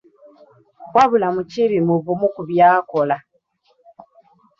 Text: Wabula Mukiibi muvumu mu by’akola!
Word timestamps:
Wabula 0.95 1.27
Mukiibi 1.35 1.77
muvumu 1.87 2.27
mu 2.33 2.41
by’akola! 2.49 3.17